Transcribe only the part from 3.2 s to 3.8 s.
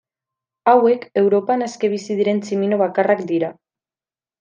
dira.